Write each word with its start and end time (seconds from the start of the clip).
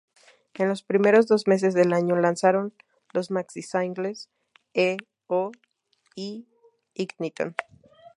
En 0.55 0.67
los 0.67 0.81
primeros 0.81 1.27
dos 1.27 1.45
meses 1.47 1.75
del 1.75 1.93
año 1.93 2.15
lanzaron 2.15 2.73
los 3.13 3.29
maxi-singles 3.29 4.31
"e↑o" 4.73 5.51
y 6.15 6.47
"Ignition". 6.95 7.53